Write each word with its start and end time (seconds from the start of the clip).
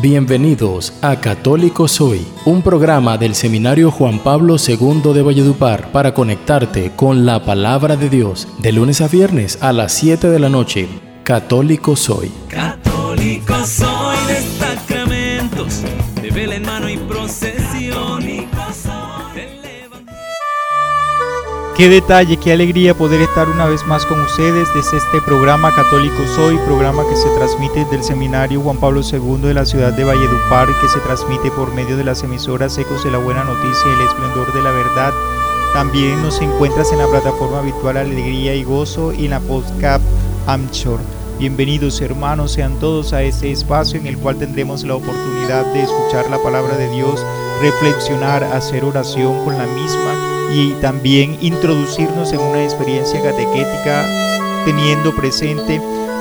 Bienvenidos 0.00 0.92
a 1.02 1.20
Católico 1.20 1.88
Soy, 1.88 2.24
un 2.44 2.62
programa 2.62 3.18
del 3.18 3.34
Seminario 3.34 3.90
Juan 3.90 4.20
Pablo 4.20 4.54
II 4.56 5.12
de 5.12 5.22
Valledupar 5.22 5.90
para 5.90 6.14
conectarte 6.14 6.92
con 6.94 7.26
la 7.26 7.44
palabra 7.44 7.96
de 7.96 8.08
Dios 8.08 8.46
de 8.58 8.70
lunes 8.70 9.00
a 9.00 9.08
viernes 9.08 9.58
a 9.60 9.72
las 9.72 9.92
7 9.94 10.30
de 10.30 10.38
la 10.38 10.50
noche. 10.50 10.88
Católico 11.24 11.96
Soy. 11.96 12.30
Católico 12.48 13.54
soy 13.64 13.97
Qué 21.78 21.88
detalle, 21.88 22.36
qué 22.38 22.50
alegría 22.50 22.92
poder 22.92 23.20
estar 23.20 23.48
una 23.48 23.66
vez 23.66 23.86
más 23.86 24.04
con 24.04 24.18
ustedes 24.18 24.66
desde 24.74 24.96
este 24.96 25.22
programa 25.22 25.72
Católico 25.72 26.26
Soy, 26.34 26.58
programa 26.66 27.04
que 27.08 27.14
se 27.14 27.28
transmite 27.36 27.84
del 27.84 28.02
Seminario 28.02 28.60
Juan 28.60 28.78
Pablo 28.78 29.00
II 29.00 29.46
de 29.46 29.54
la 29.54 29.64
ciudad 29.64 29.92
de 29.92 30.02
Valledupar, 30.02 30.66
que 30.80 30.88
se 30.88 30.98
transmite 30.98 31.52
por 31.52 31.72
medio 31.72 31.96
de 31.96 32.02
las 32.02 32.24
emisoras 32.24 32.76
Ecos 32.78 33.04
de 33.04 33.12
la 33.12 33.18
Buena 33.18 33.44
Noticia 33.44 33.86
y 33.86 33.92
el 33.92 34.08
Esplendor 34.08 34.52
de 34.52 34.62
la 34.62 34.72
Verdad. 34.72 35.12
También 35.72 36.20
nos 36.20 36.40
encuentras 36.40 36.90
en 36.90 36.98
la 36.98 37.06
plataforma 37.06 37.60
virtual 37.60 37.96
Alegría 37.96 38.56
y 38.56 38.64
Gozo 38.64 39.12
y 39.12 39.26
en 39.26 39.30
la 39.30 39.38
podcast 39.38 40.02
Amchor. 40.48 40.98
Bienvenidos 41.38 42.00
hermanos 42.00 42.50
sean 42.50 42.80
todos 42.80 43.12
a 43.12 43.22
este 43.22 43.52
espacio 43.52 44.00
en 44.00 44.08
el 44.08 44.18
cual 44.18 44.36
tendremos 44.36 44.82
la 44.82 44.96
oportunidad 44.96 45.72
de 45.72 45.82
escuchar 45.82 46.28
la 46.28 46.42
palabra 46.42 46.76
de 46.76 46.90
Dios, 46.90 47.24
reflexionar, 47.62 48.42
hacer 48.42 48.84
oración 48.84 49.44
con 49.44 49.56
la 49.56 49.66
misma 49.66 50.27
y 50.52 50.72
también 50.80 51.36
introducirnos 51.40 52.32
en 52.32 52.40
una 52.40 52.62
experiencia 52.62 53.22
catequética 53.22 54.06
teniendo 54.64 55.14
presente 55.14 55.80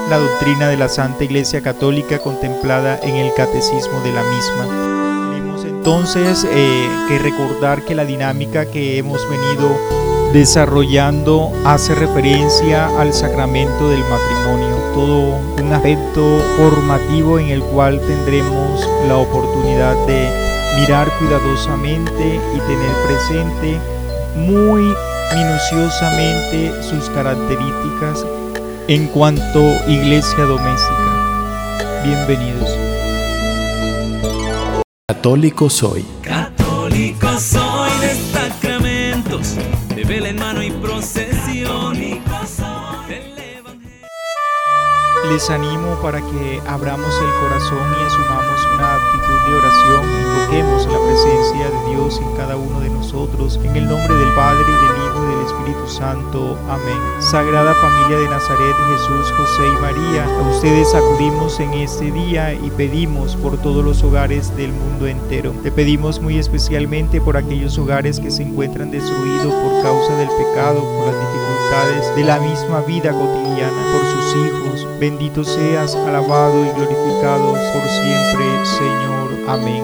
la 0.10 0.18
doctrina 0.18 0.70
de 0.70 0.78
la 0.78 0.88
Santa 0.88 1.24
Iglesia 1.24 1.62
Católica 1.62 2.20
contemplada 2.20 3.00
en 3.04 3.16
el 3.16 3.34
catecismo 3.34 4.00
de 4.02 4.14
la 4.14 4.24
misma. 4.24 5.32
Tenemos 5.32 5.66
entonces 5.66 6.48
eh, 6.50 6.88
que 7.08 7.20
recordar 7.20 7.84
que 7.84 7.96
la 7.96 8.06
dinámica 8.06 8.66
que 8.66 8.98
hemos 8.98 9.22
venido 9.30 9.70
desarrollando 10.34 11.52
hace 11.66 11.96
referencia 11.96 12.88
al 13.00 13.14
sacramento 13.14 13.90
del 13.90 14.02
matrimonio, 14.02 14.76
todo 14.94 15.40
un 15.62 15.74
aspecto 15.74 16.40
formativo 16.58 17.40
en 17.40 17.50
el 17.50 17.62
cual 17.62 18.00
tendremos 18.00 18.90
la 19.08 19.18
oportunidad 19.18 19.96
de 20.06 20.30
mirar 20.80 21.12
cuidadosamente 21.18 22.40
y 22.56 22.60
tener 22.60 22.92
presente 23.06 23.97
muy 24.38 24.94
minuciosamente 25.34 26.84
sus 26.84 27.10
características 27.10 28.26
en 28.88 29.08
cuanto 29.08 29.76
iglesia 29.88 30.46
doméstica. 30.46 32.02
Bienvenidos. 32.04 32.70
Católico 35.08 35.70
Soy. 35.70 36.06
Les 45.30 45.50
animo 45.50 45.96
para 46.02 46.22
que 46.22 46.62
abramos 46.66 47.14
el 47.22 47.42
corazón 47.42 47.96
y 48.00 48.06
asumamos 48.06 48.68
una 48.76 48.96
actitud 48.96 49.40
de 49.46 49.56
oración 49.56 50.28
invoquemos 50.48 50.88
la 50.88 51.00
presencia 51.00 51.70
de 51.70 51.92
Dios 51.92 52.22
en 52.22 52.36
cada 52.38 52.56
uno 52.56 52.80
de 52.80 52.90
nosotros, 52.90 53.60
en 53.62 53.76
el 53.76 53.88
nombre 53.88 54.16
del 54.16 54.34
Padre 54.34 54.64
del 54.64 55.04
Hijo 55.04 55.26
y 55.26 55.36
del 55.36 55.46
Espíritu 55.46 55.88
Santo. 55.88 56.58
Amén. 56.70 56.98
Sagrada 57.20 57.74
familia 57.74 58.18
de 58.20 58.30
Nazaret, 58.30 58.76
Jesús, 58.90 59.34
José 59.34 59.68
y 59.68 59.82
María, 59.82 60.24
a 60.24 60.50
ustedes 60.50 60.96
acudimos 60.96 61.60
en 61.60 61.74
este 61.74 62.12
día 62.12 62.54
y 62.54 62.70
pedimos 62.72 63.36
por 63.36 63.58
todos 63.58 63.84
los 63.84 64.04
hogares 64.04 64.56
del 64.56 64.72
mundo 64.72 65.08
entero. 65.08 65.54
Te 65.64 65.72
pedimos 65.72 66.22
muy 66.22 66.38
especialmente 66.38 67.20
por 67.20 67.36
aquellos 67.36 67.78
hogares 67.78 68.20
que 68.20 68.32
se 68.32 68.44
encuentran 68.44 68.92
destruidos 68.92 69.54
por 69.54 69.84
causa 69.84 70.16
del 70.16 70.30
pecado, 70.30 70.80
por 70.80 71.08
las 71.08 71.16
dificultades 71.16 72.16
de 72.16 72.24
la 72.24 72.40
misma 72.40 72.82
vida 72.82 73.12
cotidiana, 73.12 73.84
por 73.92 74.06
sus 74.06 74.36
hijos. 74.38 74.88
Bendito 75.18 75.44
seas, 75.44 75.96
alabado 75.96 76.64
y 76.64 76.70
glorificado 76.74 77.54
por 77.54 77.90
siempre, 77.90 78.66
Señor. 78.78 79.50
Amén. 79.50 79.84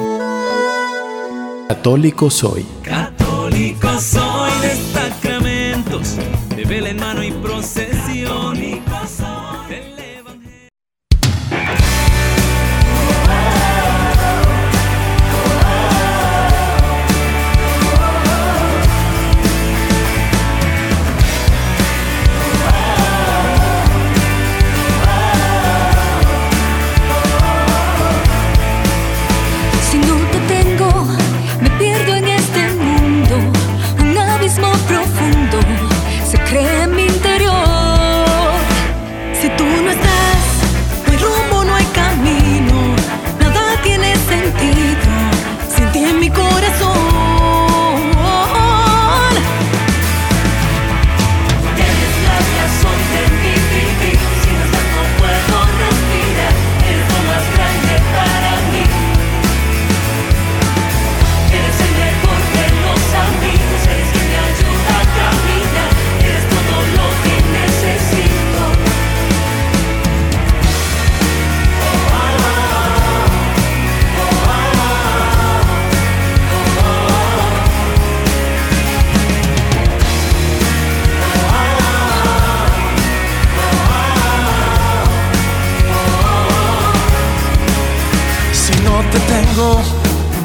Católico 1.67 2.29
Soy. 2.29 2.63
Católico 2.83 3.99
soy 3.99 4.32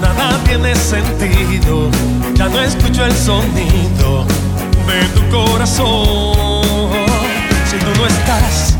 nada 0.00 0.38
tiene 0.44 0.74
sentido. 0.74 1.90
Ya 2.34 2.48
no 2.48 2.60
escucho 2.60 3.04
el 3.04 3.14
sonido 3.14 4.24
de 4.86 5.04
tu 5.14 5.28
corazón. 5.30 6.92
Si 7.70 7.76
tú 7.78 7.90
no 7.98 8.06
estás, 8.06 8.76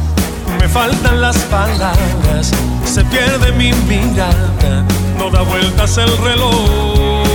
me 0.61 0.69
faltan 0.69 1.21
las 1.21 1.37
palabras. 1.44 2.50
Se 2.84 3.05
pierde 3.05 3.53
mi 3.53 3.72
mirada, 3.72 4.84
no 5.19 5.31
da 5.31 5.43
vueltas 5.43 5.97
el 5.99 6.16
reloj. 6.19 7.28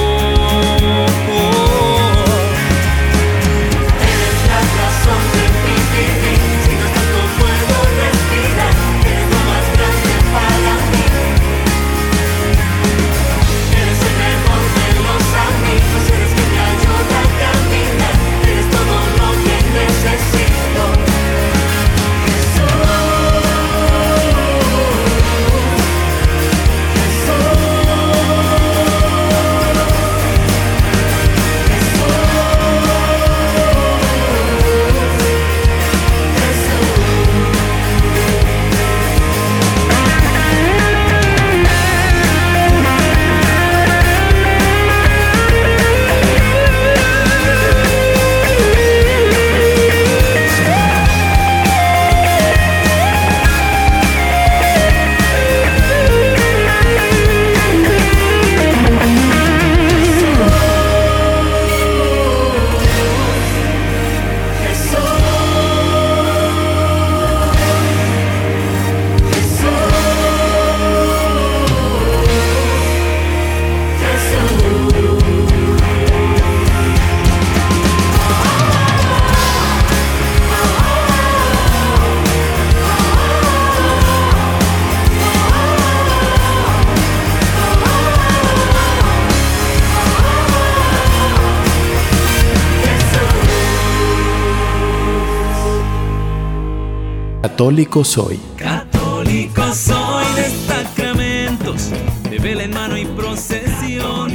Católico 97.64 98.04
soy. 98.04 98.42
Católico 98.58 99.62
soy 99.74 100.26
de 100.36 100.50
sacramentos, 100.68 101.92
de 102.30 102.38
vela 102.38 102.64
en 102.64 102.74
mano 102.74 102.98
y 102.98 103.06
procesión. 103.06 104.34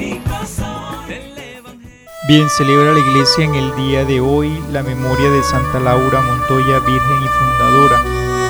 Bien, 2.27 2.49
celebra 2.49 2.95
la 2.95 2.99
iglesia 2.99 3.45
en 3.45 3.55
el 3.55 3.77
día 3.77 4.07
de 4.07 4.23
hoy 4.23 4.51
la 4.73 4.83
memoria 4.83 5.29
de 5.29 5.43
Santa 5.43 5.79
Laura 5.79 6.23
Montoya, 6.23 6.79
Virgen 6.79 7.19
y 7.23 7.29
Fundadora. 7.29 8.03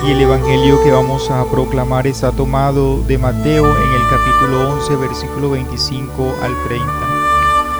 Y 0.07 0.11
el 0.11 0.21
Evangelio 0.21 0.81
que 0.81 0.91
vamos 0.91 1.29
a 1.29 1.43
proclamar 1.51 2.07
está 2.07 2.31
tomado 2.31 3.03
de 3.03 3.17
Mateo 3.17 3.65
en 3.65 3.91
el 3.91 4.09
capítulo 4.09 4.75
11, 4.75 4.95
versículo 4.95 5.49
25 5.49 6.35
al 6.41 6.53
30. 6.69 7.08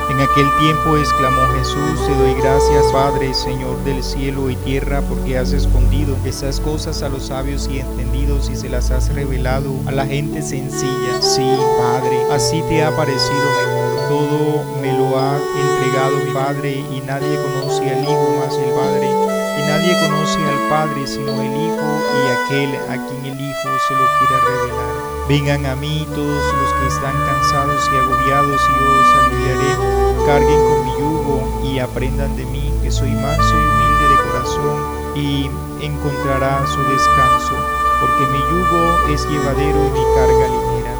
En 0.10 0.20
aquel 0.20 0.50
tiempo 0.60 0.98
exclamó 0.98 1.42
Jesús, 1.58 2.08
te 2.08 2.16
doy 2.16 2.34
gracias 2.42 2.84
Padre, 2.92 3.34
Señor 3.34 3.84
del 3.84 4.04
cielo 4.04 4.50
y 4.50 4.56
tierra, 4.56 5.02
porque 5.08 5.38
has 5.38 5.52
escondido 5.52 6.16
estas 6.26 6.60
cosas 6.60 7.04
a 7.04 7.10
los 7.10 7.28
sabios 7.28 7.70
y 7.72 7.80
entendidos 7.80 8.50
y 8.50 8.56
se 8.56 8.70
las 8.70 8.90
has 8.90 9.14
revelado 9.14 9.72
a 9.86 9.92
la 9.92 10.08
gente 10.08 10.42
sencilla. 10.42 11.22
Sí, 11.22 11.48
Padre, 11.78 12.24
así 12.32 12.62
te 12.64 12.84
ha 12.84 12.96
parecido 12.96 13.46
mejor. 13.62 14.10
Todo 14.10 14.82
me 14.82 14.98
lo 14.98 15.20
ha 15.20 15.38
entregado 15.38 16.18
mi 16.26 16.34
Padre 16.34 16.84
y 16.92 17.02
nadie 17.06 17.38
conoce 17.44 17.90
al 17.90 18.04
Hijo 18.04 18.36
más 18.40 18.58
el 18.58 18.74
Padre. 18.74 19.29
Y 19.60 19.62
nadie 19.68 19.94
conoce 20.00 20.40
al 20.40 20.70
Padre 20.70 21.06
sino 21.06 21.42
el 21.42 21.52
Hijo 21.52 21.90
y 22.16 22.32
aquel 22.32 22.76
a 22.88 22.96
quien 23.08 23.26
el 23.26 23.40
Hijo 23.40 23.70
se 23.88 23.94
lo 23.94 24.06
quiera 24.18 24.40
revelar. 24.48 24.94
Vengan 25.28 25.66
a 25.66 25.76
mí 25.76 26.08
todos 26.16 26.54
los 26.54 26.74
que 26.80 26.88
están 26.88 27.16
cansados 27.28 27.90
y 27.92 27.96
agobiados 27.98 28.62
y 28.62 28.74
yo 28.80 28.88
os 29.00 29.16
aliviaré 29.26 30.00
carguen 30.30 30.60
con 30.68 30.86
mi 30.86 30.92
yugo 31.00 31.62
y 31.64 31.80
aprendan 31.80 32.36
de 32.38 32.46
mí, 32.46 32.72
que 32.84 32.92
soy 32.92 33.10
manso 33.10 33.56
y 33.56 33.66
humilde 33.66 34.06
de 34.10 34.30
corazón, 34.30 34.78
y 35.16 35.50
encontrarán 35.84 36.68
su 36.68 36.80
descanso, 36.84 37.54
porque 38.00 38.32
mi 38.32 38.38
yugo 38.38 39.14
es 39.14 39.28
llevadero 39.28 39.88
y 39.88 39.92
mi 39.92 40.06
carga 40.16 40.48
ligera. 40.48 40.96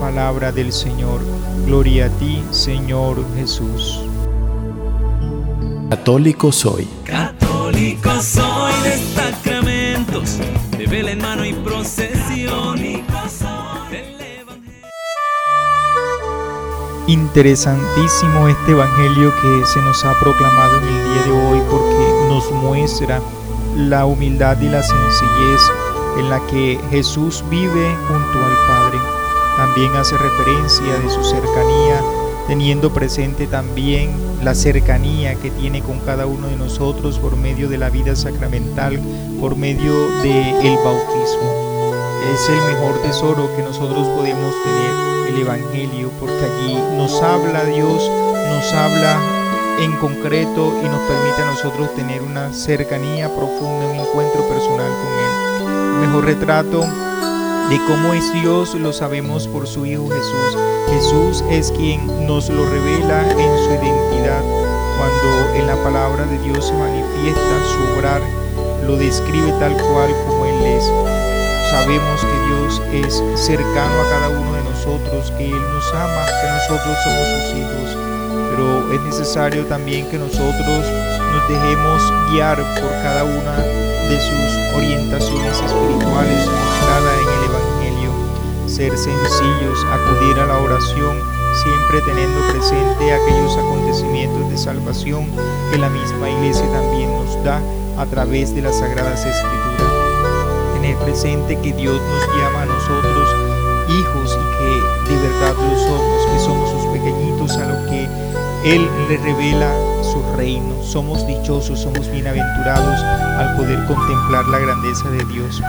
Palabra 0.00 0.52
del 0.52 0.70
Señor. 0.70 1.20
Gloria 1.64 2.06
a 2.06 2.08
ti, 2.10 2.44
Señor 2.50 3.24
Jesús. 3.36 4.00
Católico 5.88 6.52
soy. 6.52 6.86
Soy 7.84 8.72
de 8.82 8.96
sacramentos, 9.14 10.38
y. 10.78 10.84
Interesantísimo 17.06 18.48
este 18.48 18.70
Evangelio 18.70 19.30
que 19.42 19.66
se 19.66 19.82
nos 19.82 20.02
ha 20.02 20.18
proclamado 20.18 20.78
en 20.78 20.84
el 20.84 21.04
día 21.04 21.22
de 21.24 21.32
hoy 21.32 21.62
porque 21.70 22.26
nos 22.30 22.50
muestra 22.52 23.20
la 23.76 24.06
humildad 24.06 24.58
y 24.62 24.68
la 24.70 24.82
sencillez 24.82 25.60
en 26.18 26.30
la 26.30 26.40
que 26.46 26.80
Jesús 26.88 27.44
vive 27.50 27.96
junto 28.08 28.38
al 28.38 28.56
Padre. 28.66 28.98
También 29.58 29.94
hace 29.94 30.16
referencia 30.16 30.98
de 31.00 31.10
su 31.10 31.22
cercanía, 31.22 32.00
teniendo 32.46 32.92
presente 32.92 33.46
también 33.46 34.10
la 34.42 34.54
cercanía 34.54 35.34
que 35.34 35.50
tiene 35.50 35.82
con 35.82 36.00
cada 36.00 36.26
uno 36.26 36.48
de 36.48 36.56
nosotros 36.56 37.18
por 37.18 37.36
medio 37.36 37.68
de 37.68 37.78
la 37.78 37.90
vida 37.90 38.14
sacramental, 38.14 39.00
por 39.40 39.56
medio 39.56 39.92
del 40.22 40.76
bautismo. 40.84 41.64
Es 42.32 42.48
el 42.48 42.74
mejor 42.74 43.00
tesoro 43.02 43.54
que 43.56 43.62
nosotros 43.62 44.06
podemos 44.08 44.54
tener 44.62 45.34
el 45.34 45.40
Evangelio, 45.40 46.10
porque 46.20 46.44
allí 46.44 46.74
nos 46.96 47.22
habla 47.22 47.64
Dios, 47.64 48.10
nos 48.50 48.72
habla 48.72 49.20
en 49.80 49.92
concreto 49.96 50.72
y 50.82 50.88
nos 50.88 51.00
permite 51.00 51.42
a 51.42 51.46
nosotros 51.46 51.94
tener 51.94 52.22
una 52.22 52.52
cercanía 52.52 53.28
profunda, 53.28 53.86
un 53.86 54.00
encuentro 54.00 54.46
personal 54.48 54.90
con 54.90 55.68
Él. 55.68 55.94
El 55.94 56.08
mejor 56.08 56.24
retrato 56.24 56.84
de 57.70 57.78
cómo 57.86 58.12
es 58.12 58.32
Dios 58.32 58.74
lo 58.74 58.92
sabemos 58.92 59.48
por 59.48 59.66
su 59.66 59.86
Hijo 59.86 60.08
Jesús. 60.08 60.58
Jesús 60.90 61.44
es 61.50 61.72
quien 61.72 62.26
nos 62.26 62.48
lo 62.50 62.64
revela 62.68 63.30
en 63.30 63.64
su 63.64 63.70
identidad. 63.70 64.42
Cuando 64.98 65.54
en 65.54 65.66
la 65.66 65.82
palabra 65.82 66.26
de 66.26 66.38
Dios 66.40 66.66
se 66.66 66.74
manifiesta 66.74 67.64
su 67.64 67.98
obrar, 67.98 68.20
lo 68.86 68.96
describe 68.96 69.50
tal 69.58 69.72
cual 69.72 70.14
como 70.26 70.44
Él 70.44 70.66
es. 70.66 70.84
Sabemos 71.70 72.20
que 72.20 72.46
Dios 72.46 72.82
es 72.92 73.22
cercano 73.40 74.00
a 74.02 74.10
cada 74.10 74.28
uno 74.28 74.52
de 74.52 74.64
nosotros, 74.64 75.30
que 75.32 75.46
Él 75.46 75.60
nos 75.72 75.94
ama, 75.94 76.26
que 76.26 76.48
nosotros 76.48 76.96
somos 77.02 77.28
sus 77.28 77.58
hijos. 77.58 77.96
Pero 78.50 78.92
es 78.92 79.00
necesario 79.00 79.64
también 79.66 80.06
que 80.10 80.18
nosotros 80.18 80.86
nos 81.34 81.48
dejemos 81.48 82.12
guiar 82.30 82.56
por 82.80 82.90
cada 83.02 83.24
una 83.24 83.56
de 83.56 84.20
sus 84.20 84.76
orientaciones 84.76 85.60
espirituales 85.60 86.46
mostradas 86.46 87.18
en 87.22 87.28
el 87.28 87.44
Evangelio. 87.50 88.10
Ser 88.66 88.96
sencillos, 88.96 89.78
acudir 89.90 90.38
a 90.38 90.46
la 90.46 90.58
oración, 90.58 91.20
siempre 91.62 92.00
teniendo 92.02 92.40
presente 92.52 93.12
aquellos 93.12 93.56
acontecimientos 93.56 94.48
de 94.48 94.56
salvación 94.56 95.26
que 95.72 95.78
la 95.78 95.88
misma 95.88 96.30
iglesia 96.30 96.70
también 96.70 97.10
nos 97.10 97.42
da 97.42 97.60
a 97.98 98.06
través 98.06 98.54
de 98.54 98.62
las 98.62 98.78
Sagradas 98.78 99.24
Escrituras 99.26 99.92
tener 100.74 100.96
presente 100.98 101.58
que 101.60 101.72
Dios 101.72 102.00
nos 102.00 102.36
llama 102.36 102.62
a 102.62 102.66
nosotros 102.66 103.28
hijos 103.88 104.38
y 104.38 105.08
que 105.08 105.14
de 105.14 105.20
verdad 105.20 105.54
lo 105.56 105.78
somos, 105.78 106.26
que 106.26 106.38
somos 106.38 106.70
sus 106.70 106.92
pequeñitos 106.92 107.56
a 107.56 107.66
lo 107.66 107.90
que 107.90 108.08
Él 108.64 108.88
le 109.08 109.16
revela 109.18 109.93
su 110.14 110.36
reino. 110.36 110.82
Somos 110.82 111.26
dichosos, 111.26 111.80
somos 111.80 112.08
bienaventurados 112.10 113.00
al 113.38 113.56
poder 113.56 113.84
contemplar 113.86 114.46
la 114.46 114.58
grandeza 114.60 115.10
de 115.10 115.24
Dios. 115.24 115.60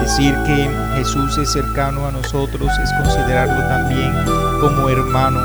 Decir 0.00 0.34
que 0.46 0.68
Jesús 0.96 1.38
es 1.38 1.52
cercano 1.52 2.06
a 2.06 2.10
nosotros 2.10 2.68
es 2.82 2.92
considerarlo 3.02 3.58
también 3.68 4.12
como 4.60 4.88
hermano. 4.88 5.40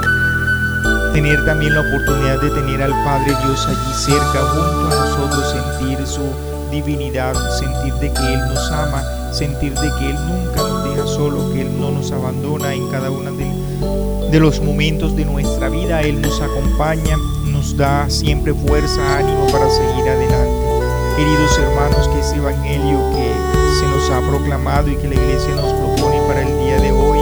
Tener 1.13 1.43
también 1.45 1.75
la 1.75 1.81
oportunidad 1.81 2.41
de 2.41 2.49
tener 2.49 2.81
al 2.81 2.91
Padre 3.03 3.35
Dios 3.45 3.67
allí 3.67 3.93
cerca 3.93 4.39
junto 4.39 4.87
a 4.87 5.05
nosotros, 5.05 5.55
sentir 5.77 6.07
su 6.07 6.23
divinidad, 6.71 7.33
sentir 7.57 7.93
de 7.95 8.11
que 8.11 8.33
Él 8.33 8.39
nos 8.47 8.71
ama, 8.71 9.03
sentir 9.31 9.73
de 9.73 9.89
que 9.99 10.09
Él 10.09 10.17
nunca 10.27 10.61
nos 10.61 10.83
deja 10.83 11.07
solo, 11.07 11.51
que 11.53 11.61
Él 11.61 11.79
no 11.79 11.91
nos 11.91 12.11
abandona 12.11 12.73
en 12.73 12.89
cada 12.89 13.11
uno 13.11 13.31
de, 13.31 14.29
de 14.31 14.39
los 14.39 14.59
momentos 14.61 15.15
de 15.15 15.25
nuestra 15.25 15.69
vida, 15.69 16.01
Él 16.01 16.21
nos 16.21 16.41
acompaña, 16.41 17.17
nos 17.59 17.75
da 17.75 18.09
siempre 18.09 18.53
fuerza, 18.53 19.17
ánimo 19.17 19.45
para 19.47 19.69
seguir 19.69 20.07
adelante. 20.07 20.49
Queridos 21.17 21.59
hermanos, 21.59 22.07
que 22.07 22.19
este 22.19 22.37
Evangelio 22.37 22.99
que 23.11 23.33
se 23.77 23.85
nos 23.85 24.09
ha 24.09 24.21
proclamado 24.21 24.89
y 24.89 24.95
que 24.95 25.09
la 25.09 25.15
Iglesia 25.15 25.53
nos 25.55 25.73
propone 25.73 26.21
para 26.25 26.41
el 26.41 26.57
día 26.57 26.79
de 26.79 26.93
hoy, 26.93 27.19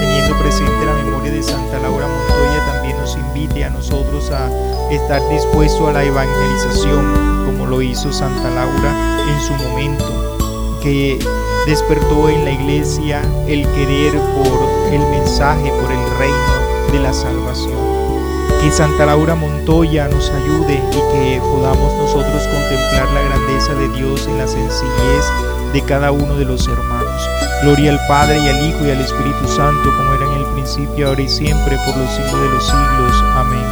teniendo 0.00 0.38
presente 0.38 0.86
la 0.86 0.94
memoria 0.94 1.30
de 1.30 1.42
Santa 1.42 1.78
Laura 1.80 2.06
Montoya, 2.06 2.72
también 2.72 2.96
nos 2.96 3.14
invite 3.14 3.62
a 3.62 3.68
nosotros 3.68 4.30
a 4.30 4.48
estar 4.90 5.20
dispuestos 5.28 5.86
a 5.86 5.92
la 5.92 6.02
evangelización, 6.02 7.44
como 7.44 7.66
lo 7.66 7.82
hizo 7.82 8.10
Santa 8.10 8.48
Laura 8.48 9.18
en 9.28 9.40
su 9.42 9.52
momento, 9.52 10.78
que 10.82 11.18
despertó 11.66 12.30
en 12.30 12.46
la 12.46 12.52
iglesia 12.52 13.20
el 13.46 13.68
querer 13.72 14.14
por 14.34 14.94
el 14.94 15.00
mensaje, 15.10 15.68
por 15.68 15.92
el 15.92 16.18
reino 16.18 16.90
de 16.90 17.00
la 17.00 17.12
salvación. 17.12 17.93
Que 18.64 18.70
Santa 18.72 19.04
Laura 19.04 19.34
Montoya 19.34 20.08
nos 20.08 20.30
ayude 20.30 20.82
y 20.90 20.94
que 21.12 21.38
podamos 21.42 21.92
nosotros 21.98 22.42
contemplar 22.44 23.10
la 23.12 23.20
grandeza 23.20 23.74
de 23.74 23.90
Dios 23.90 24.26
en 24.26 24.38
la 24.38 24.46
sencillez 24.46 25.26
de 25.74 25.82
cada 25.82 26.10
uno 26.12 26.34
de 26.36 26.46
los 26.46 26.66
hermanos. 26.66 27.28
Gloria 27.62 27.90
al 27.90 28.00
Padre 28.08 28.38
y 28.38 28.48
al 28.48 28.66
Hijo 28.66 28.86
y 28.86 28.90
al 28.90 29.02
Espíritu 29.02 29.46
Santo, 29.48 29.94
como 29.94 30.14
era 30.14 30.24
en 30.24 30.32
el 30.40 30.46
principio, 30.54 31.08
ahora 31.08 31.20
y 31.20 31.28
siempre, 31.28 31.76
por 31.84 31.94
los 31.94 32.10
siglos 32.10 32.40
de 32.40 32.48
los 32.48 32.64
siglos. 32.64 33.22
Amén. 33.36 33.66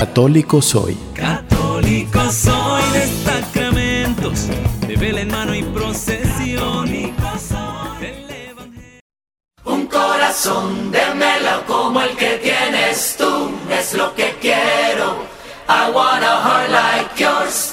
Católico 0.00 0.60
soy. 0.60 0.94
Católico 1.14 2.30
soy 2.30 2.82
de 2.92 3.08
sacramentos, 3.24 4.48
de 4.86 4.96
vela 4.96 5.22
en 5.22 5.30
mano 5.30 5.54
y 5.54 5.62
procesión. 5.62 6.84
del 6.84 8.30
Evangelio. 8.30 9.00
Un 9.64 9.86
corazón 9.86 10.83
como 11.84 12.00
el 12.00 12.16
que 12.16 12.38
tienes 12.38 13.14
tú 13.18 13.50
es 13.70 13.92
lo 13.92 14.14
que 14.14 14.34
quiero. 14.40 15.26
I 15.68 15.90
want 15.90 16.24
a 16.24 16.40
heart 16.40 16.70
like 16.70 17.22
yours. 17.22 17.63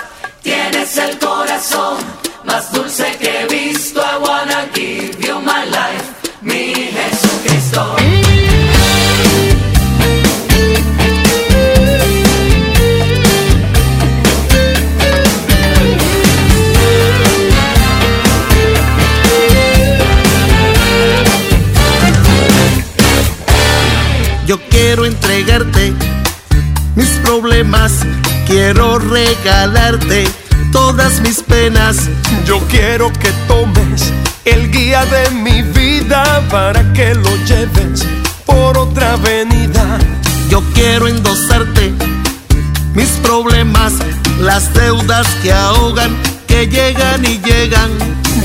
Quiero 28.72 29.00
regalarte 29.00 30.26
todas 30.72 31.20
mis 31.20 31.44
penas. 31.44 32.10
Yo 32.46 32.58
quiero 32.70 33.12
que 33.12 33.30
tomes 33.46 34.14
el 34.46 34.72
guía 34.72 35.04
de 35.06 35.30
mi 35.32 35.62
vida 35.62 36.42
para 36.50 36.94
que 36.94 37.14
lo 37.14 37.36
lleves 37.46 38.06
por 38.46 38.78
otra 38.78 39.14
avenida. 39.14 40.00
Yo 40.50 40.64
quiero 40.74 41.10
endosarte 41.10 41.94
mis 42.94 43.10
problemas, 43.24 43.94
las 44.40 44.74
deudas 44.74 45.28
que 45.44 45.52
ahogan, 45.52 46.16
que 46.48 46.68
llegan 46.68 47.26
y 47.26 47.40
llegan. 47.40 47.90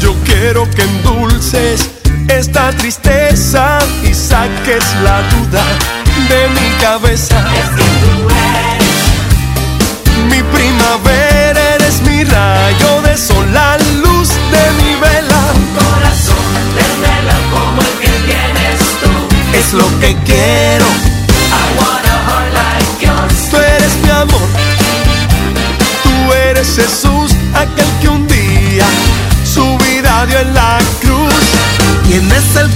Yo 0.00 0.12
quiero 0.24 0.68
que 0.72 0.82
endulces 0.82 1.88
esta 2.26 2.72
tristeza 2.72 3.78
y 4.02 4.12
saques 4.12 4.84
la 5.04 5.22
duda 5.30 5.64
de 6.28 6.48
mi 6.48 6.68
cabeza. 6.80 7.38
Es 7.54 7.68
que 7.76 7.84
tú 8.00 8.28
eres 8.28 8.85
Tú 23.50 23.56
eres 23.56 23.96
mi 24.02 24.10
amor, 24.10 24.48
tú 26.02 26.32
eres 26.48 26.76
Jesús, 26.76 27.32
aquel 27.54 27.86
que 28.00 28.08
un 28.08 28.26
día 28.26 28.86
su 29.44 29.78
vida 29.78 30.26
dio 30.26 30.38
en 30.40 30.54
la 30.54 30.78
cruz. 31.00 31.34
Tienes 32.06 32.56
el 32.56 32.68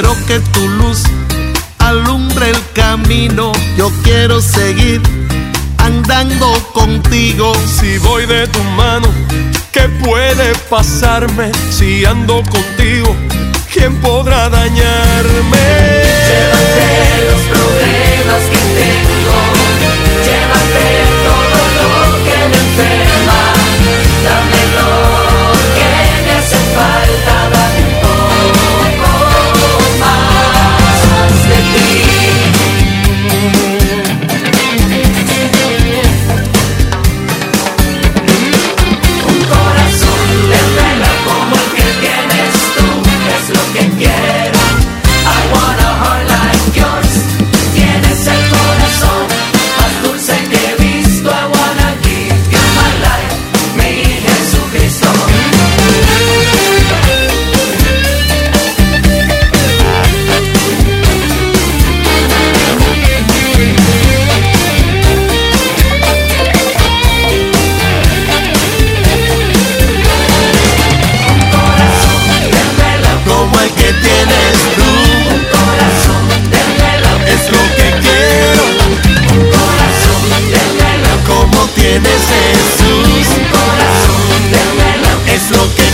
Quiero 0.00 0.16
que 0.26 0.40
tu 0.54 0.66
luz 0.66 1.02
alumbre 1.78 2.48
el 2.48 2.72
camino. 2.72 3.52
Yo 3.76 3.92
quiero 4.02 4.40
seguir 4.40 5.02
andando 5.76 6.54
contigo. 6.72 7.52
Si 7.66 7.98
voy 7.98 8.24
de 8.24 8.46
tu 8.46 8.62
mano, 8.80 9.08
¿qué 9.70 9.90
puede 10.02 10.54
pasarme? 10.70 11.52
Si 11.70 12.06
ando 12.06 12.42
contigo, 12.44 13.14
¿quién 13.70 13.94
podrá 13.96 14.48
dañarme? 14.48 15.66
Llévate 16.30 16.86
los 17.30 17.42
problemas 17.52 18.42
que 18.52 18.60
tengo, 18.80 19.36
llévate 20.24 20.86
todo 21.28 21.60
lo 21.76 22.24
que 22.24 22.38
me 22.48 22.56
enferma, 22.56 23.40
dame 24.24 24.62
lo 24.78 24.92
que 25.76 25.88
me 26.24 26.32
hace 26.38 26.56
falta, 26.74 27.69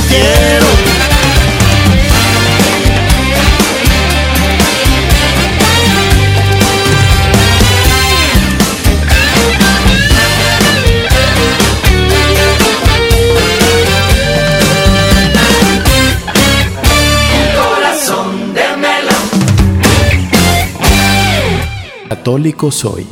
Quiero. 0.08 0.66
Corazón 17.56 18.54
de 18.54 18.76
melón. 18.76 19.24
Católico 22.08 22.70
soy. 22.70 23.06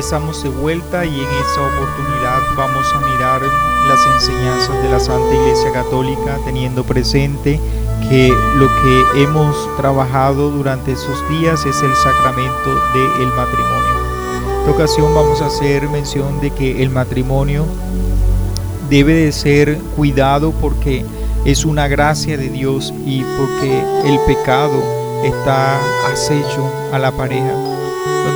Estamos 0.00 0.42
de 0.42 0.48
vuelta 0.48 1.04
y 1.04 1.08
en 1.08 1.28
esta 1.28 1.60
oportunidad 1.60 2.40
vamos 2.56 2.86
a 2.94 3.00
mirar 3.00 3.42
las 3.86 4.06
enseñanzas 4.14 4.82
de 4.82 4.88
la 4.88 4.98
Santa 4.98 5.34
Iglesia 5.34 5.72
Católica 5.72 6.38
teniendo 6.46 6.84
presente 6.84 7.60
que 8.08 8.34
lo 8.56 8.66
que 8.66 9.22
hemos 9.22 9.54
trabajado 9.76 10.50
durante 10.50 10.92
estos 10.92 11.28
días 11.28 11.66
es 11.66 11.82
el 11.82 11.94
sacramento 11.96 12.74
del 12.94 13.28
matrimonio. 13.28 13.90
En 14.54 14.60
esta 14.60 14.70
ocasión 14.70 15.14
vamos 15.14 15.42
a 15.42 15.46
hacer 15.46 15.86
mención 15.90 16.40
de 16.40 16.50
que 16.50 16.82
el 16.82 16.88
matrimonio 16.88 17.66
debe 18.88 19.12
de 19.12 19.32
ser 19.32 19.78
cuidado 19.96 20.52
porque 20.62 21.04
es 21.44 21.66
una 21.66 21.88
gracia 21.88 22.38
de 22.38 22.48
Dios 22.48 22.94
y 23.04 23.22
porque 23.22 23.84
el 24.06 24.18
pecado 24.26 24.82
está 25.24 25.78
acecho 26.10 26.66
a 26.90 26.98
la 26.98 27.12
pareja. 27.12 27.69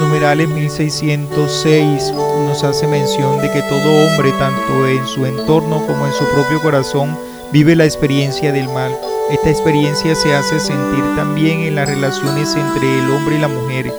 Numerales 0.04 0.48
1606 0.50 2.12
nos 2.46 2.62
hace 2.62 2.86
mención 2.86 3.40
de 3.40 3.50
que 3.50 3.62
todo 3.62 4.06
hombre, 4.06 4.32
tanto 4.38 4.86
en 4.86 5.06
su 5.06 5.24
entorno 5.24 5.82
como 5.86 6.06
en 6.06 6.12
su 6.12 6.26
propio 6.26 6.60
corazón, 6.60 7.18
vive 7.52 7.74
la 7.74 7.86
experiencia 7.86 8.52
del 8.52 8.68
mal. 8.68 8.94
Esta 9.30 9.48
experiencia 9.48 10.14
se 10.14 10.34
hace 10.34 10.60
sentir 10.60 11.02
también 11.16 11.60
en 11.60 11.76
las 11.76 11.88
relaciones 11.88 12.54
entre 12.54 12.98
el 12.98 13.10
hombre 13.10 13.36
y 13.36 13.40
la 13.40 13.48
mujer. 13.48 13.94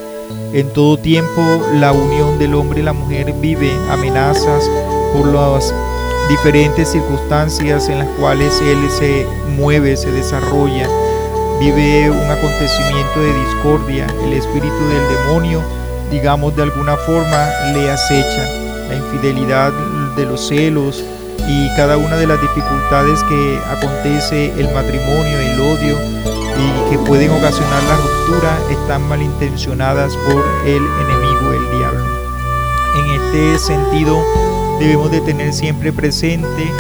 En 0.53 0.71
todo 0.73 0.95
tiempo 0.97 1.41
la 1.73 1.91
unión 1.91 2.37
del 2.37 2.53
hombre 2.53 2.81
y 2.81 2.83
la 2.83 2.93
mujer 2.93 3.33
vive 3.41 3.71
amenazas 3.89 4.69
por 5.11 5.25
las 5.25 5.73
diferentes 6.29 6.87
circunstancias 6.89 7.89
en 7.89 7.97
las 7.97 8.09
cuales 8.19 8.61
él 8.61 8.77
se 8.91 9.25
mueve, 9.57 9.97
se 9.97 10.11
desarrolla, 10.11 10.87
vive 11.59 12.11
un 12.11 12.29
acontecimiento 12.29 13.19
de 13.21 13.33
discordia, 13.39 14.05
el 14.23 14.33
espíritu 14.33 14.87
del 14.87 15.17
demonio, 15.17 15.63
digamos 16.15 16.55
de 16.55 16.63
alguna 16.63 16.95
forma, 16.95 17.49
le 17.73 17.91
acecha, 17.91 18.43
la 18.87 18.95
infidelidad 18.95 19.73
de 20.15 20.25
los 20.25 20.47
celos 20.47 21.03
y 21.45 21.67
cada 21.75 21.97
una 21.97 22.15
de 22.15 22.25
las 22.25 22.41
dificultades 22.41 23.21
que 23.23 23.59
acontece 23.67 24.53
el 24.57 24.73
matrimonio, 24.73 25.37
el 25.39 25.59
odio 25.59 25.97
y 26.57 26.89
que 26.89 26.97
pueden 26.99 27.31
ocasionar 27.31 27.83
la 27.83 27.97
ruptura 27.97 28.57
están 28.71 29.01
malintencionadas 29.09 30.15
por 30.15 30.41
el 30.65 30.83
enemigo, 31.03 31.51
el 31.51 31.77
diablo. 31.77 32.05
En 32.95 33.21
este 33.21 33.59
sentido, 33.59 34.23
debemos 34.79 35.11
de 35.11 35.19
tener 35.19 35.51
siempre 35.51 35.91
presente 35.91 36.71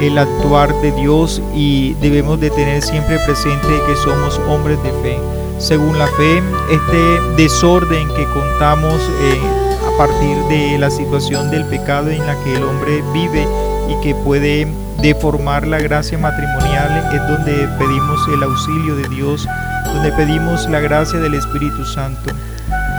el 0.00 0.16
actuar 0.18 0.72
de 0.82 0.92
Dios 0.92 1.42
y 1.52 1.94
debemos 1.94 2.38
de 2.40 2.50
tener 2.50 2.80
siempre 2.80 3.18
presente 3.26 3.68
que 3.88 3.96
somos 3.96 4.40
hombres 4.48 4.80
de 4.84 4.90
fe. 5.02 5.43
Según 5.58 5.98
la 5.98 6.06
fe, 6.08 6.42
este 6.70 7.20
desorden 7.36 8.08
que 8.08 8.24
contamos 8.26 9.00
eh, 9.20 9.40
a 9.86 9.96
partir 9.96 10.36
de 10.48 10.78
la 10.78 10.90
situación 10.90 11.50
del 11.50 11.64
pecado 11.66 12.10
en 12.10 12.26
la 12.26 12.36
que 12.42 12.54
el 12.54 12.62
hombre 12.62 13.02
vive 13.12 13.46
y 13.88 14.00
que 14.02 14.14
puede 14.14 14.66
deformar 15.00 15.66
la 15.66 15.78
gracia 15.78 16.18
matrimonial 16.18 17.10
es 17.12 17.28
donde 17.28 17.68
pedimos 17.78 18.28
el 18.28 18.42
auxilio 18.42 18.96
de 18.96 19.08
Dios, 19.08 19.46
donde 19.86 20.12
pedimos 20.12 20.68
la 20.68 20.80
gracia 20.80 21.18
del 21.18 21.34
Espíritu 21.34 21.84
Santo. 21.84 22.30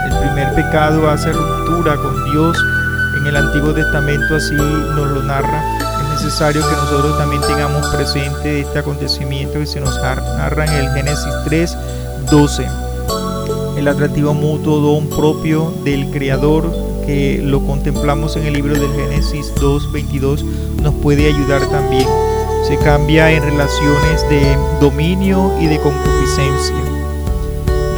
El 0.06 0.18
primer 0.18 0.54
pecado 0.54 1.10
hace 1.10 1.32
ruptura 1.32 1.96
con 1.96 2.32
Dios 2.32 2.56
en 3.16 3.26
el 3.26 3.36
Antiguo 3.36 3.72
Testamento 3.72 4.36
así 4.36 4.54
nos 4.54 5.10
lo 5.10 5.22
narra. 5.22 5.64
Es 6.02 6.22
necesario 6.22 6.62
que 6.68 6.76
nosotros 6.76 7.16
también 7.18 7.42
tengamos 7.42 7.86
presente 7.88 8.60
este 8.60 8.78
acontecimiento 8.78 9.58
que 9.58 9.66
se 9.66 9.80
nos 9.80 9.96
narra 10.00 10.64
en 10.66 10.72
el 10.72 10.92
Génesis 10.92 11.32
3, 11.44 11.76
12. 12.30 12.66
El 13.76 13.88
atractivo 13.88 14.34
mutuo 14.34 14.80
don 14.80 15.08
propio 15.08 15.72
del 15.84 16.10
Creador 16.10 16.70
que 17.06 17.40
lo 17.42 17.64
contemplamos 17.64 18.36
en 18.36 18.46
el 18.46 18.54
libro 18.54 18.74
del 18.74 18.92
Génesis 18.94 19.52
2, 19.60 19.92
22 19.92 20.44
nos 20.82 20.94
puede 20.94 21.28
ayudar 21.28 21.64
también. 21.68 22.06
Se 22.66 22.76
cambia 22.78 23.30
en 23.30 23.42
relaciones 23.42 24.28
de 24.28 24.56
dominio 24.80 25.52
y 25.60 25.66
de 25.66 25.78
concupiscencia. 25.78 26.74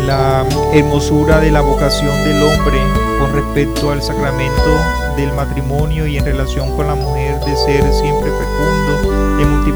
La 0.06 0.44
hermosura 0.74 1.40
de 1.40 1.50
la 1.50 1.62
vocación 1.62 2.24
del 2.24 2.42
hombre 2.42 2.78
con 3.18 3.32
respecto 3.32 3.90
al 3.90 4.02
sacramento 4.02 4.70
del 5.16 5.32
matrimonio 5.32 6.06
y 6.06 6.18
en 6.18 6.24
relación 6.24 6.76
con 6.76 6.86
la 6.86 6.94
mujer 6.94 7.40
de 7.40 7.56
ser 7.56 7.92
siempre 7.92 8.30
fecundo, 8.30 9.17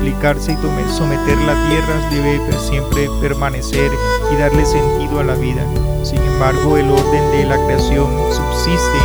multiplicarse 0.02 0.52
y 0.52 0.92
someter 0.92 1.38
la 1.38 1.54
tierra 1.68 2.11
debe 2.11 2.40
siempre 2.59 3.09
permanecer 3.21 3.90
y 4.32 4.37
darle 4.37 4.66
sentido 4.66 5.21
a 5.21 5.25
la 5.25 5.35
vida. 5.35 5.64
Sin 6.02 6.18
embargo, 6.18 6.76
el 6.76 6.90
orden 6.90 7.30
de 7.30 7.44
la 7.44 7.56
creación 7.66 8.11
subsiste, 8.32 8.99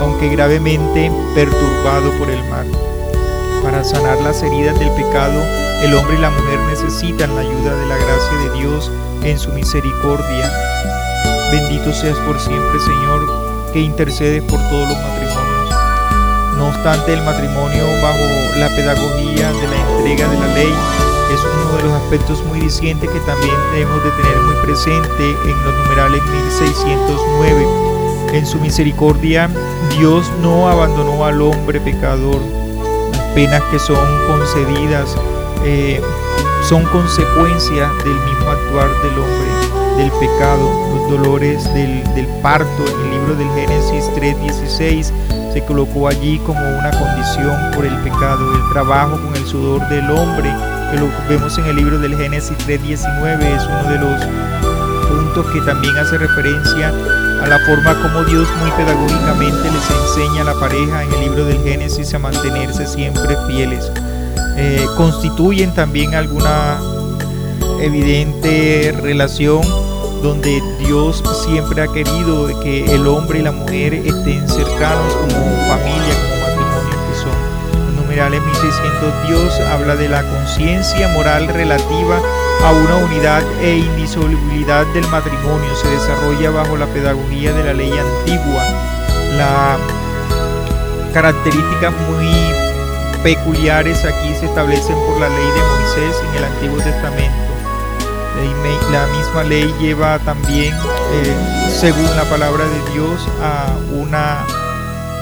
aunque 0.00 0.28
gravemente 0.28 1.10
perturbado 1.34 2.10
por 2.18 2.28
el 2.28 2.42
mal. 2.50 2.66
Para 3.62 3.82
sanar 3.82 4.20
las 4.20 4.42
heridas 4.42 4.78
del 4.78 4.90
pecado, 4.90 5.42
el 5.82 5.94
hombre 5.94 6.16
y 6.16 6.20
la 6.20 6.30
mujer 6.30 6.58
necesitan 6.68 7.34
la 7.34 7.40
ayuda 7.40 7.74
de 7.74 7.86
la 7.86 7.96
gracia 7.96 8.38
de 8.38 8.58
Dios 8.58 8.90
en 9.22 9.38
su 9.38 9.50
misericordia. 9.52 10.52
Bendito 11.50 11.92
seas 11.94 12.18
por 12.18 12.38
siempre, 12.38 12.78
Señor, 12.80 13.72
que 13.72 13.80
intercede 13.80 14.42
por 14.42 14.58
todos 14.58 14.88
los 14.88 14.98
matrimonios. 14.98 15.74
No 16.58 16.68
obstante, 16.68 17.14
el 17.14 17.22
matrimonio 17.22 17.86
bajo 18.02 18.58
la 18.58 18.68
pedagogía 18.68 19.52
de 19.52 19.68
la 19.68 19.91
de 20.02 20.16
la 20.16 20.46
ley 20.48 20.72
es 21.32 21.40
uno 21.40 21.76
de 21.76 21.82
los 21.84 21.92
aspectos 21.92 22.44
muy 22.46 22.58
dicientes 22.60 23.08
que 23.08 23.20
también 23.20 23.54
debemos 23.72 24.02
de 24.02 24.10
tener 24.10 24.36
muy 24.42 24.54
presente 24.64 25.30
en 25.44 25.64
los 25.64 25.74
numerales 25.74 26.22
1609. 26.24 27.66
En 28.32 28.44
su 28.44 28.58
misericordia, 28.58 29.48
Dios 29.96 30.28
no 30.40 30.68
abandonó 30.68 31.24
al 31.24 31.40
hombre 31.40 31.80
pecador. 31.80 32.40
Las 33.12 33.22
penas 33.34 33.62
que 33.70 33.78
son 33.78 34.26
concedidas 34.26 35.16
eh, 35.64 36.00
son 36.68 36.84
consecuencia 36.86 37.88
del 38.04 38.14
mismo 38.14 38.50
actuar 38.50 38.90
del 39.02 39.18
hombre 39.18 39.51
del 40.02 40.10
pecado, 40.18 40.68
los 40.96 41.10
dolores 41.10 41.72
del, 41.74 42.02
parto 42.42 42.84
en 42.84 43.06
el 43.06 43.10
libro 43.12 43.36
del 43.36 43.48
Génesis 43.50 44.10
3.16 44.16 45.12
se 45.52 45.64
colocó 45.64 46.08
allí 46.08 46.38
como 46.40 46.58
una 46.58 46.90
condición 46.90 47.70
por 47.72 47.86
el 47.86 47.96
pecado, 47.98 48.52
el 48.52 48.72
trabajo 48.72 49.20
con 49.22 49.36
el 49.36 49.46
sudor 49.46 49.88
del 49.88 50.10
hombre, 50.10 50.50
que 50.90 50.98
lo 50.98 51.06
vemos 51.28 51.56
en 51.58 51.66
el 51.66 51.76
libro 51.76 52.00
del 52.00 52.16
Génesis 52.16 52.58
3.19, 52.66 53.42
es 53.42 53.64
uno 53.64 53.90
de 53.90 53.98
los 54.00 54.24
puntos 55.08 55.46
que 55.52 55.60
también 55.60 55.96
hace 55.96 56.18
referencia 56.18 56.88
a 56.88 57.46
la 57.46 57.60
forma 57.60 57.94
como 58.02 58.24
Dios 58.24 58.48
muy 58.58 58.70
pedagógicamente 58.72 59.70
les 59.70 59.90
enseña 59.90 60.40
a 60.40 60.44
la 60.46 60.54
pareja 60.54 61.04
en 61.04 61.12
el 61.12 61.20
libro 61.20 61.44
del 61.44 61.62
Génesis 61.62 62.12
a 62.12 62.18
mantenerse 62.18 62.88
siempre 62.88 63.36
fieles. 63.46 63.92
Eh, 64.56 64.84
constituyen 64.96 65.72
también 65.74 66.16
alguna 66.16 66.80
evidente 67.80 68.92
relación 69.00 69.62
donde 70.22 70.62
Dios 70.78 71.22
siempre 71.44 71.82
ha 71.82 71.88
querido 71.88 72.48
que 72.60 72.84
el 72.94 73.08
hombre 73.08 73.40
y 73.40 73.42
la 73.42 73.50
mujer 73.50 73.92
estén 73.92 74.48
cercanos 74.48 75.14
como 75.16 75.34
familia, 75.66 76.14
como 76.22 76.40
matrimonio 76.46 76.96
que 77.08 77.18
son. 77.18 77.86
Los 77.86 78.02
numerales 78.02 78.40
1600 78.40 79.28
Dios 79.28 79.60
habla 79.72 79.96
de 79.96 80.08
la 80.08 80.22
conciencia 80.22 81.08
moral 81.08 81.48
relativa 81.48 82.20
a 82.64 82.72
una 82.72 82.96
unidad 82.96 83.42
e 83.62 83.78
indisolubilidad 83.78 84.86
del 84.94 85.06
matrimonio. 85.08 85.74
Se 85.74 85.88
desarrolla 85.88 86.50
bajo 86.50 86.76
la 86.76 86.86
pedagogía 86.86 87.52
de 87.52 87.64
la 87.64 87.74
ley 87.74 87.92
antigua. 87.92 88.62
La 89.36 89.76
características 91.12 91.92
muy 92.08 92.30
peculiares 93.24 94.04
aquí 94.04 94.34
se 94.38 94.46
establecen 94.46 94.94
por 94.94 95.20
la 95.20 95.28
ley 95.28 95.46
de 95.46 95.62
Moisés 95.62 96.16
en 96.30 96.36
el 96.36 96.44
Antiguo 96.44 96.78
Testamento 96.78 97.51
la 98.92 99.06
misma 99.06 99.42
ley 99.42 99.74
lleva 99.80 100.18
también, 100.18 100.74
eh, 100.74 101.70
según 101.80 102.04
la 102.16 102.24
palabra 102.24 102.64
de 102.64 102.92
Dios, 102.92 103.26
a 103.40 103.74
una 103.94 104.44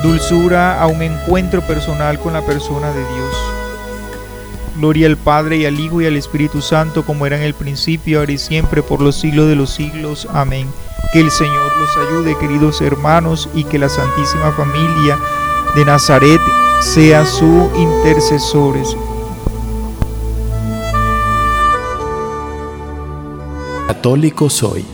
dulzura, 0.03 0.81
a 0.81 0.87
un 0.87 1.03
encuentro 1.03 1.63
personal 1.63 2.19
con 2.19 2.33
la 2.33 2.45
persona 2.45 2.91
de 2.93 3.01
Dios. 3.01 3.35
Gloria 4.77 5.07
al 5.07 5.17
Padre 5.17 5.59
y 5.59 5.67
al 5.67 5.79
Hijo 5.79 6.01
y 6.01 6.07
al 6.07 6.17
Espíritu 6.17 6.61
Santo, 6.61 7.05
como 7.05 7.27
era 7.27 7.37
en 7.37 7.43
el 7.43 7.55
principio, 7.55 8.21
ahora 8.21 8.33
y 8.33 8.39
siempre, 8.39 8.83
por 8.83 9.01
los 9.01 9.17
siglos 9.21 9.49
de 9.49 9.57
los 9.57 9.71
siglos. 9.71 10.27
Amén. 10.33 10.67
Que 11.13 11.21
el 11.21 11.31
Señor 11.31 11.71
los 11.79 12.09
ayude, 12.09 12.37
queridos 12.39 12.81
hermanos, 12.81 13.49
y 13.55 13.65
que 13.65 13.79
la 13.79 13.89
Santísima 13.89 14.53
Familia 14.53 15.19
de 15.75 15.85
Nazaret 15.85 16.41
sea 16.81 17.27
su 17.27 17.71
intercesores. 17.77 18.97
Católico 23.91 24.49
soy. 24.49 24.85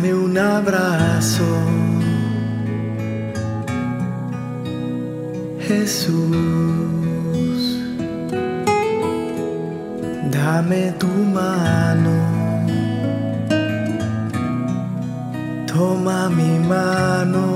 dame 0.00 0.14
un 0.14 0.38
abrazo. 0.38 1.44
Jesús, 5.68 6.32
dame 10.30 10.92
tu 10.98 11.06
mano, 11.06 12.16
toma 15.66 16.28
mi 16.30 16.58
mano, 16.58 17.46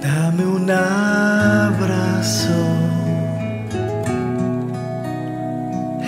dame 0.00 0.46
un 0.46 0.70
abrazo, 0.70 2.58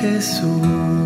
Jesús. 0.01 1.06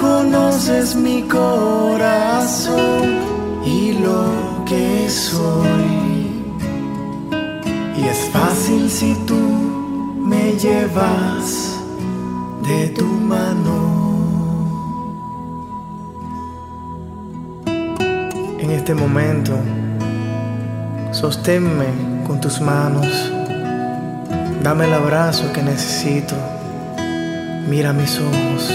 conoces 0.00 0.96
mi 0.96 1.22
corazón 1.22 2.74
y 3.64 3.92
lo 3.92 4.64
que 4.66 5.08
soy. 5.08 6.42
Y 7.96 8.04
es 8.04 8.18
fácil 8.32 8.90
si 8.90 9.14
tú 9.26 9.40
me 10.30 10.52
llevas 10.52 11.78
de 12.68 12.88
tu 12.88 13.06
mano. 13.06 13.77
Este 18.88 19.02
momento, 19.02 19.52
sosténme 21.12 21.88
con 22.26 22.40
tus 22.40 22.58
manos. 22.58 23.06
Dame 24.62 24.86
el 24.86 24.94
abrazo 24.94 25.52
que 25.52 25.62
necesito. 25.62 26.34
Mira 27.68 27.92
mis 27.92 28.18
ojos, 28.18 28.72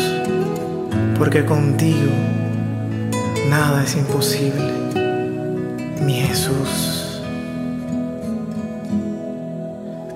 porque 1.17 1.43
contigo 1.43 2.12
nada 3.49 3.84
es 3.84 3.95
imposible, 3.95 4.71
mi 6.06 6.21
Jesús. 6.21 7.23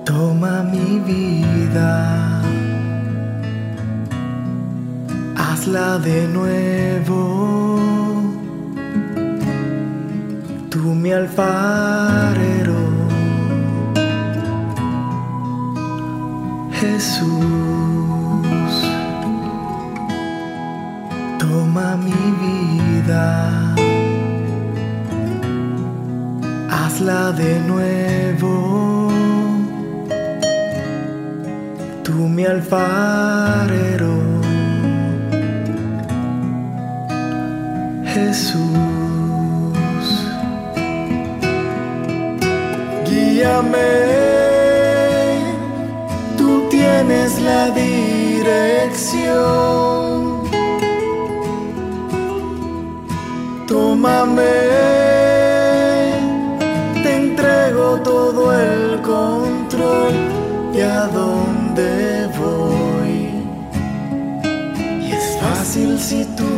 Toma 0.04 0.62
mi 0.62 1.00
vida, 1.00 2.40
hazla 5.36 5.98
de 5.98 6.28
nuevo. 6.28 7.67
Tú 10.80 10.94
mi 10.94 11.10
alfarero, 11.10 12.78
Jesús. 16.80 17.26
Toma 21.40 21.96
mi 21.96 22.20
vida, 22.44 23.74
hazla 26.70 27.32
de 27.32 27.58
nuevo. 27.70 29.10
Tú 32.04 32.12
mi 32.28 32.44
alfarero, 32.44 34.14
Jesús. 38.14 38.87
Tú 46.36 46.68
tienes 46.70 47.40
la 47.40 47.70
dirección. 47.70 49.08
Tómame, 53.66 54.44
te 57.02 57.16
entrego 57.16 58.00
todo 58.02 58.52
el 58.52 59.00
control 59.02 60.14
y 60.74 60.80
a 60.80 61.06
dónde 61.06 62.28
voy. 62.38 63.30
Y 65.06 65.12
es 65.12 65.38
fácil 65.40 65.98
si 65.98 66.24
tú 66.36 66.50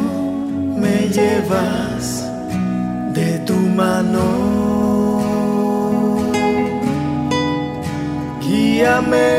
me 0.76 1.08
llevas 1.08 2.24
de 3.14 3.38
tu 3.46 3.54
mano. 3.54 4.49
Guíame, 8.80 9.30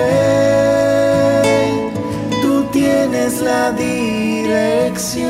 tú 2.43 2.63
tienes 2.71 3.41
la 3.41 3.71
dirección. 3.71 5.25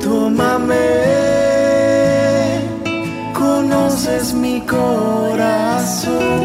Tómame, 0.00 0.76
conoces 3.34 4.34
mi 4.34 4.60
corazón 4.60 6.44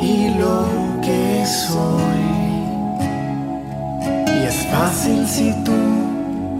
y 0.00 0.30
lo 0.38 0.64
que 1.02 1.44
soy. 1.44 2.24
Y 4.38 4.38
es 4.48 4.56
fácil 4.72 5.28
si 5.28 5.52
tú 5.64 5.76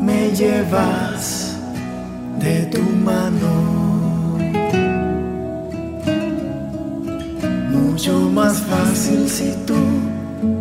me 0.03 0.31
llevas 0.33 1.04
si 9.29 9.53
tú 9.67 9.75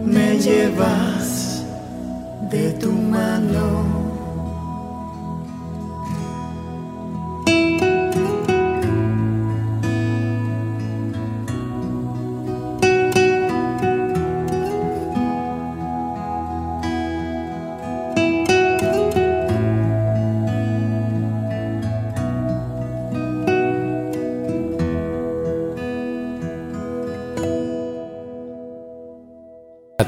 me 0.05 0.37
llevas 0.39 1.63
de 2.49 2.71
tu 2.73 2.91
mano. 2.91 4.02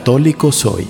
Católico 0.06 0.52
soy. 0.52 0.88